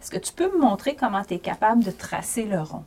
[0.00, 2.84] Est-ce que tu peux me montrer comment tu es capable de tracer le rond?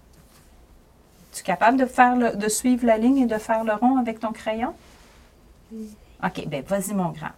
[1.32, 4.20] Es-tu capable de, faire le- de suivre la ligne et de faire le rond avec
[4.20, 4.74] ton crayon?
[6.24, 7.32] OK, bien, vas-y, mon grand.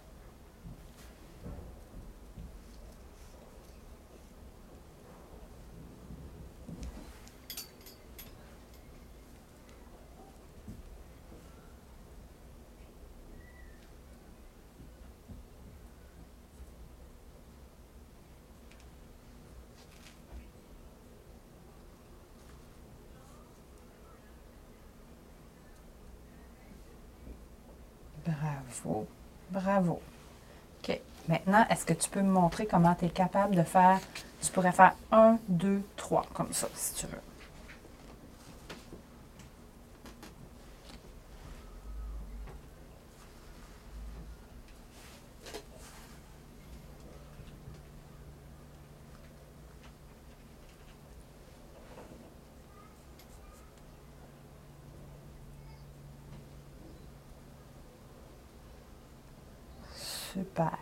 [28.26, 29.06] Bravo.
[29.50, 30.00] Bravo.
[30.82, 31.00] OK.
[31.28, 34.00] Maintenant, est-ce que tu peux me montrer comment tu es capable de faire?
[34.42, 37.20] Tu pourrais faire un, deux, trois, comme ça, si tu veux.
[60.36, 60.76] Super.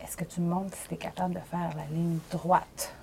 [0.00, 2.93] Est-ce que tu me montres si tu es capable de faire la ligne droite?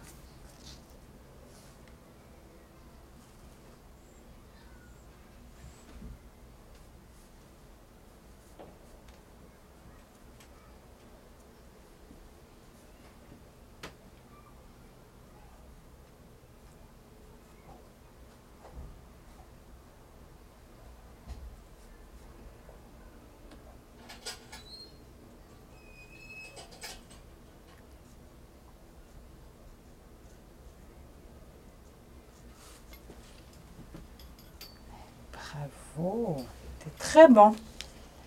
[35.53, 36.37] Bravo.
[36.79, 37.55] T'es très bon.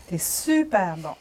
[0.07, 1.15] T'es super bon.